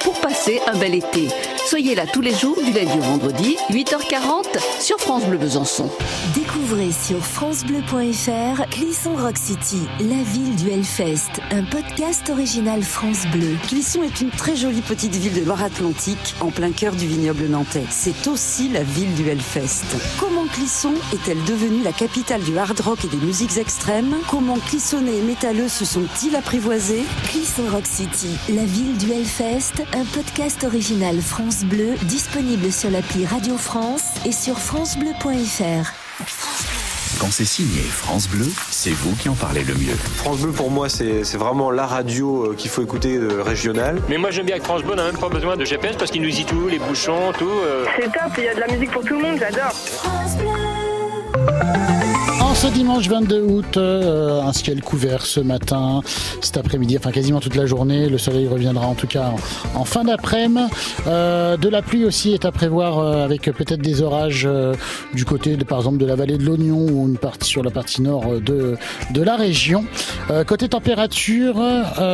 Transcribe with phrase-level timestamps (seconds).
[0.00, 1.28] Pour passer un bel été.
[1.66, 4.44] Soyez là tous les jours du lundi au vendredi, 8h40
[4.80, 5.88] sur France Bleu Besançon.
[6.34, 13.56] Découvrez sur francebleu.fr Clisson Rock City, la ville du Hellfest, un podcast original France Bleu.
[13.68, 17.84] Clisson est une très jolie petite ville de Loire-Atlantique en plein cœur du vignoble nantais.
[17.90, 19.96] C'est aussi la ville du Hellfest.
[20.18, 24.16] Comment Clisson est-elle devenue la capitale du hard rock et des musiques extrêmes?
[24.28, 27.04] Comment Clissonnais et métalleux se sont-ils apprivoisés?
[27.30, 33.26] Clisson Rock City, la ville du Hellfest un podcast original France Bleu disponible sur l'appli
[33.26, 35.92] Radio France et sur francebleu.fr.
[37.20, 39.94] Quand c'est signé France Bleu, c'est vous qui en parlez le mieux.
[40.16, 44.00] France Bleu pour moi c'est vraiment la radio euh, qu'il faut écouter de régional.
[44.08, 46.10] Mais moi j'aime bien que France Bleu, on n'a même pas besoin de GPS parce
[46.10, 47.44] qu'il nous dit tout, les bouchons, tout.
[47.48, 47.84] euh.
[47.96, 49.72] C'est top, il y a de la musique pour tout le monde, j'adore.
[51.88, 51.91] En
[52.70, 56.00] dimanche 22 août, euh, un ciel couvert ce matin,
[56.40, 58.08] cet après-midi, enfin quasiment toute la journée.
[58.08, 59.32] Le soleil reviendra en tout cas
[59.74, 60.42] en, fin d'après-midi.
[61.06, 64.48] Euh, de la pluie aussi est à prévoir euh, avec peut-être des orages
[65.12, 67.70] du côté de, par exemple de la vallée de l'Oignon ou une partie sur la
[67.70, 68.76] partie nord de,
[69.14, 69.84] la région.
[70.46, 71.56] Côté température,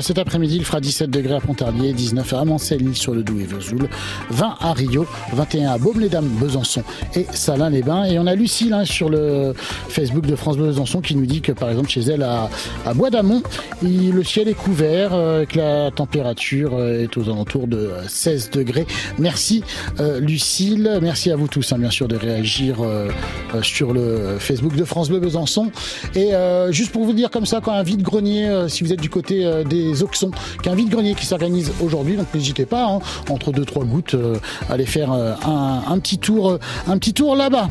[0.00, 3.44] cet après-midi il fera 17 degrés à Pontarlier, 19 à Amancelli sur le Doubs et
[3.44, 3.88] Vesoul,
[4.30, 6.82] 20 à Rio, 21 à Baume-les-Dames, Besançon
[7.14, 8.04] et Salins-les-Bains.
[8.04, 9.54] Et on a Lucille hein, sur le
[9.88, 12.48] Facebook de France Besançon qui nous dit que par exemple chez elle à,
[12.94, 13.42] Bois d'Amont,
[13.82, 18.50] le ciel est couvert, euh, que la température euh, est aux alentours de euh, 16
[18.50, 18.86] degrés.
[19.18, 19.62] Merci
[20.00, 23.08] euh, Lucille, merci à vous tous hein, bien sûr de réagir euh,
[23.54, 25.70] euh, sur le Facebook de France Bleu Besançon.
[26.14, 29.00] Et euh, juste pour vous dire comme ça, quand un vide-grenier, euh, si vous êtes
[29.00, 30.30] du côté euh, des Auxons,
[30.62, 32.98] qu'un vide-grenier qui s'organise aujourd'hui, donc n'hésitez pas, hein,
[33.30, 34.36] entre deux trois gouttes, euh,
[34.70, 37.68] aller faire euh, un, petit tour, euh, un petit tour là-bas.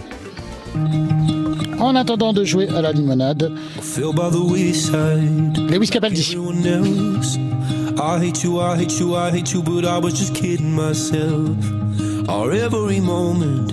[1.80, 4.90] En attendant de jouer à la limonade, the.
[5.70, 6.38] Lewis Capaldi.
[7.96, 11.58] I hate you, I hate you, I hate you, but I was just kidding myself.
[12.28, 13.72] Our every moment,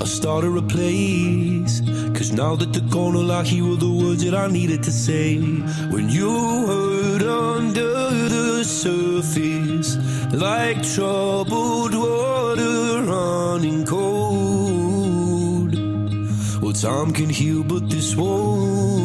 [0.00, 1.80] I started a place.
[2.14, 5.38] Cause now that gone, all I hear were the words that I needed to say.
[5.90, 6.30] When you
[6.66, 9.96] hurt under the surface,
[10.32, 14.09] like troubled water running cold.
[16.80, 18.99] Time can heal, but this won't.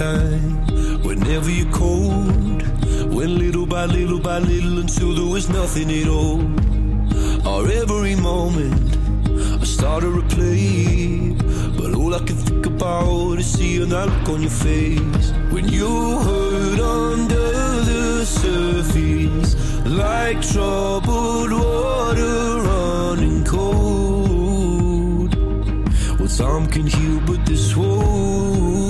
[0.00, 0.56] Time.
[1.02, 2.62] Whenever you're cold,
[3.16, 6.40] went little by little by little until there was nothing at all.
[7.46, 8.88] Our every moment.
[9.62, 11.34] I started to play,
[11.78, 15.92] but all I can think about is seeing that look on your face when you
[16.26, 17.50] hurt under
[17.90, 19.50] the surface,
[19.84, 25.30] like troubled water running cold.
[26.18, 28.89] Well, time can heal, but this won't.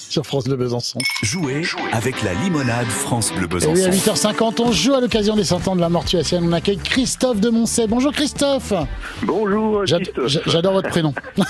[0.11, 0.99] sur France Bleu Besançon.
[1.23, 1.63] Jouez
[1.93, 3.73] avec la limonade France Bleu Et Besançon.
[3.73, 6.39] oui, à 8h50, on joue à l'occasion des 100 ans de la mortuation.
[6.43, 7.87] On accueille Christophe de Moncey.
[7.87, 8.73] Bonjour Christophe.
[9.23, 10.27] Bonjour, Christophe.
[10.27, 11.13] j'a- J'adore votre prénom.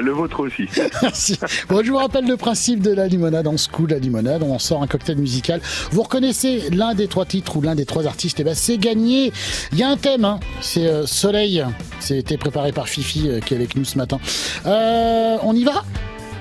[0.00, 0.66] Le, vôtre aussi.
[1.02, 1.38] Merci.
[1.68, 3.46] Bon, je vous rappelle le principe de la limonade.
[3.46, 5.60] On secoue la limonade, on en sort un cocktail musical.
[5.92, 9.32] Vous reconnaissez l'un des trois titres ou l'un des trois artistes, et ben c'est gagné.
[9.72, 10.40] Il y a un thème, hein.
[10.60, 11.64] c'est euh, Soleil.
[12.00, 14.18] C'était préparé par Fifi euh, qui est avec nous ce matin.
[14.66, 15.84] Euh, on y va?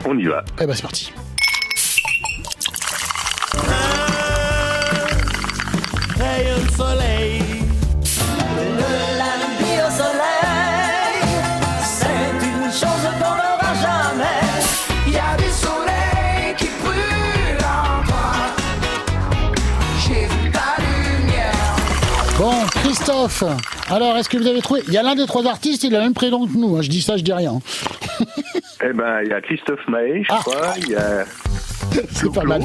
[0.05, 0.43] On y va.
[0.61, 1.11] Eh ben c'est parti.
[6.77, 7.41] Soleil.
[8.57, 11.21] Le lundi au soleil,
[11.83, 14.41] c'est une chose qu'on n'aura jamais.
[15.07, 18.31] Il y a du soleil qui brûle en toi.
[20.07, 21.75] J'ai vu ta lumière.
[22.37, 23.43] Bon, Christophe,
[23.89, 25.99] alors est-ce que vous avez trouvé Il y a l'un des trois artistes, il a
[25.99, 26.75] le même prénom que nous.
[26.77, 26.81] hein.
[26.81, 27.59] Je dis ça, je dis rien.
[28.87, 30.39] Eh ben, il y a Christophe Maé, je Ah.
[30.41, 30.73] crois.
[30.77, 31.23] Il y a
[32.13, 32.61] C'est pas mal.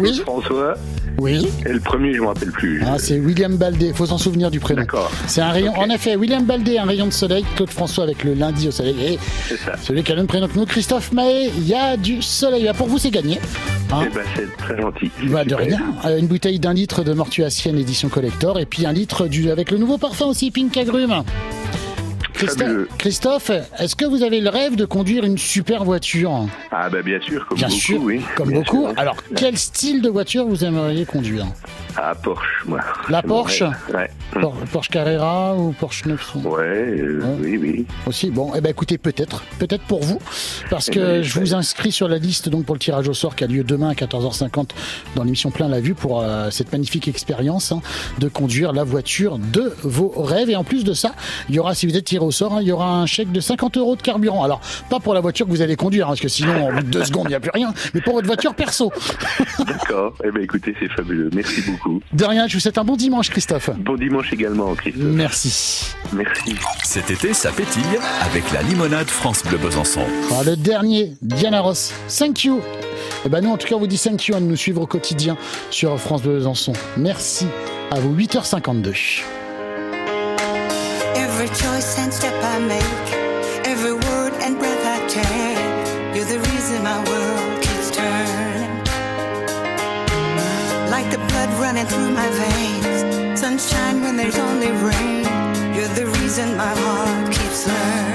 [0.00, 0.74] Oui, François.
[1.20, 1.48] Oui.
[1.66, 2.82] Et le premier, je ne me rappelle plus.
[2.86, 4.80] Ah, c'est William Baldé, faut s'en souvenir du prénom.
[4.82, 5.10] D'accord.
[5.26, 8.34] C'est un rayon, en effet, William Baldé, un rayon de soleil, Claude François avec le
[8.34, 9.18] lundi au soleil,
[9.48, 9.72] C'est ça.
[9.82, 12.66] celui qui a le même prénom que nous, Christophe Mahé, il y a du soleil.
[12.68, 13.38] Ah, Pour vous, c'est gagné.
[13.92, 15.10] Hein Eh ben, c'est très gentil.
[15.28, 15.78] Bah, de rien.
[16.06, 19.70] Euh, Une bouteille d'un litre de Mortuacienne édition collector, et puis un litre du, avec
[19.70, 21.22] le nouveau parfum aussi, Pink Agrume.
[22.98, 27.20] Christophe, est-ce que vous avez le rêve de conduire une super voiture Ah, bah, bien
[27.20, 28.20] sûr, comme Bien beaucoup, sûr, oui.
[28.36, 28.86] comme Bien beaucoup.
[28.88, 28.94] sûr.
[28.98, 31.46] Alors, quel style de voiture vous aimeriez conduire
[31.96, 32.80] Ah, Porsche, moi.
[33.08, 33.62] La Porsche.
[33.92, 34.10] Ouais.
[34.32, 37.36] Por- Porsche Carrera ou Porsche 900 Ouais, euh, Ouais.
[37.40, 37.86] oui, oui.
[38.06, 38.30] aussi.
[38.30, 40.18] Bon, eh ben écoutez, peut-être, peut-être pour vous,
[40.70, 43.14] parce Eh que ben, je vous inscris sur la liste donc pour le tirage au
[43.14, 44.70] sort qui a lieu demain à 14h50
[45.16, 47.82] dans l'émission Plein la vue pour euh, cette magnifique expérience hein,
[48.18, 50.50] de conduire la voiture de vos rêves.
[50.50, 51.12] Et en plus de ça,
[51.48, 53.32] il y aura, si vous êtes tiré au sort, hein, il y aura un chèque
[53.32, 54.44] de 50 euros de carburant.
[54.44, 56.82] Alors, pas pour la voiture que vous allez conduire, hein, parce que sinon, en bout
[56.82, 58.92] de deux secondes, il n'y a plus rien, mais pour votre voiture perso.
[59.66, 60.14] D'accord.
[60.24, 61.30] Eh ben, écoutez, c'est fabuleux.
[61.34, 62.00] Merci beaucoup.
[62.12, 63.70] De rien, je vous souhaite un bon dimanche, Christophe.
[63.78, 65.04] Bon dimanche également, Christophe.
[65.04, 65.94] Merci.
[66.12, 66.54] Merci.
[66.84, 67.82] Cet été, ça pétille
[68.22, 70.02] avec la limonade France Bleu Besançon.
[70.32, 71.92] Ah, le dernier, Diana Ross.
[72.18, 72.60] Thank you.
[73.24, 74.86] Eh ben nous, en tout cas, on vous dit thank you de nous suivre au
[74.86, 75.36] quotidien
[75.70, 76.72] sur France Bleu Besançon.
[76.96, 77.46] Merci
[77.90, 79.39] à vous, 8h52.
[81.40, 86.82] Every choice and step I make, every word and breath I take, you're the reason
[86.82, 88.76] my world keeps turning.
[90.90, 95.24] Like the blood running through my veins, sunshine when there's only rain,
[95.74, 98.09] you're the reason my heart keeps learning.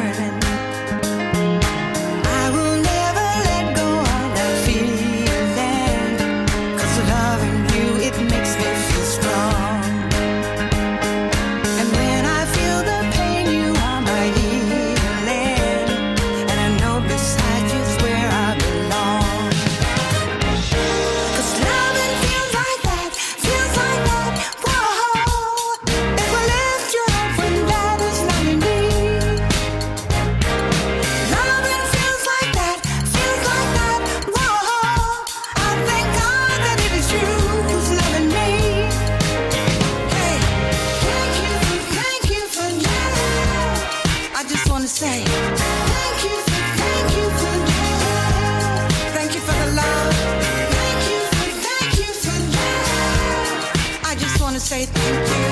[54.55, 55.43] Want to say thank you.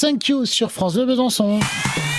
[0.00, 1.60] thank you sur France Bleu Besançon.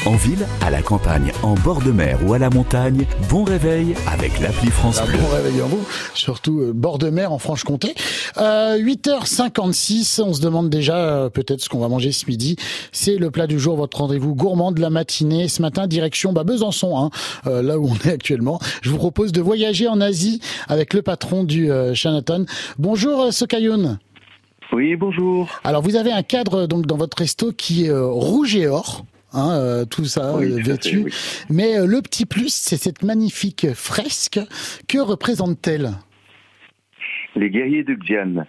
[0.05, 3.93] En ville, à la campagne, en bord de mer ou à la montagne, bon réveil
[4.11, 5.17] avec l'appli France Ah, Bleu.
[5.19, 5.85] bon réveil en vous,
[6.15, 7.93] surtout euh, bord de mer en Franche-Comté.
[8.38, 12.55] Euh, 8h56, on se demande déjà euh, peut-être ce qu'on va manger ce midi.
[12.91, 15.47] C'est le plat du jour, votre rendez-vous gourmand de la matinée.
[15.47, 17.09] Ce matin, direction bah, Besançon, hein,
[17.45, 18.59] euh, là où on est actuellement.
[18.81, 22.45] Je vous propose de voyager en Asie avec le patron du euh, Shanaton.
[22.79, 24.00] Bonjour Sokayoun.
[24.72, 25.60] Oui, bonjour.
[25.63, 29.06] Alors vous avez un cadre donc dans votre resto qui est euh, rouge et or.
[29.34, 31.04] Hein, euh, tout ça Oui, euh, vêtu.
[31.06, 31.13] oui.
[31.50, 34.40] Mais euh, le petit plus, c'est cette magnifique fresque.
[34.90, 35.92] Que représente-t-elle?
[37.38, 38.46] Les guerriers de Xi'an.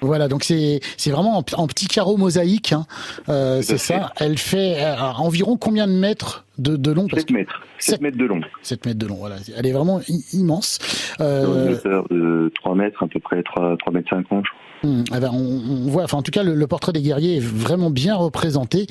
[0.00, 2.72] Voilà, donc c'est c'est vraiment en, petit carreau mosaïque.
[2.72, 2.86] Hein.
[3.28, 4.12] Euh, c'est ça.
[4.16, 7.06] Elle fait euh, environ combien de mètres de, de long?
[7.12, 7.60] 7 mètres.
[7.78, 8.40] 7 mètres de long.
[8.62, 9.36] 7 mètres de long, voilà.
[9.56, 10.00] Elle est vraiment
[10.32, 10.78] immense.
[11.18, 14.44] Une Euh, hauteur de 3 mètres, à peu près 3, 3 mètres 50.
[14.44, 14.90] je crois.
[14.90, 17.36] hum, eh ben, on, on voit, enfin en tout cas, le, le portrait des guerriers
[17.36, 18.86] est vraiment bien représenté.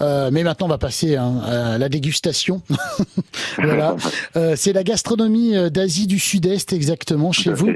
[0.00, 2.62] Euh, mais maintenant, on va passer hein, à la dégustation.
[3.58, 3.96] voilà.
[4.36, 7.68] Euh, c'est la gastronomie euh, d'Asie du Sud-Est exactement chez vous.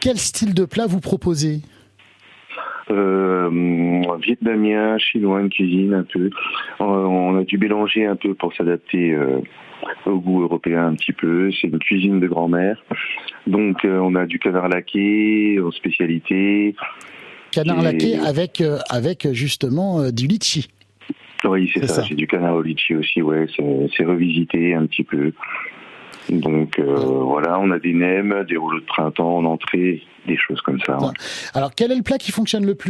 [0.00, 1.60] Quel style de plat vous proposez?
[4.20, 6.24] Vietnamien, chinois, une cuisine un peu.
[6.80, 9.40] Euh, on a dû mélanger un peu pour s'adapter euh,
[10.06, 11.50] au goût européen un petit peu.
[11.52, 12.82] C'est une cuisine de grand-mère.
[13.46, 16.74] Donc euh, on a du canard laqué en spécialité.
[17.52, 20.68] Canard Et- laqué avec euh, avec justement euh, du litchi.
[21.44, 21.94] Oui, c'est ça.
[21.94, 22.04] ça.
[22.06, 23.46] C'est du canard au litchi aussi, ouais.
[23.96, 25.32] C'est revisité un petit peu.
[26.30, 30.60] Donc euh, voilà, on a des nems, des rouleaux de printemps en entrée, des choses
[30.60, 30.98] comme ça.
[30.98, 31.12] ouais.
[31.54, 32.88] Alors, quel est le plat qui fonctionne le plus